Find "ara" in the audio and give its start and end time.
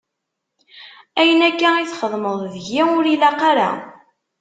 3.51-3.69